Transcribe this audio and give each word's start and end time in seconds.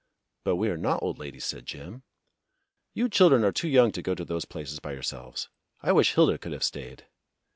"But 0.43 0.55
we 0.55 0.69
are 0.71 0.77
not 0.77 1.03
old 1.03 1.19
ladies," 1.19 1.45
said 1.45 1.67
Jim. 1.67 2.01
"You 2.95 3.07
children 3.07 3.43
are 3.43 3.51
too 3.51 3.67
young 3.67 3.91
to 3.91 4.01
go 4.01 4.15
to 4.15 4.25
those 4.25 4.45
places 4.45 4.79
by 4.79 4.93
yourselves. 4.93 5.47
I 5.81 5.91
wish 5.91 6.15
Hilda 6.15 6.39
could 6.39 6.53
have 6.53 6.63
stayed." 6.63 7.05